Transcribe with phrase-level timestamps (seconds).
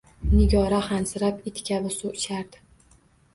[0.37, 2.65] Nigora xansirar, it kabi suv ichardi.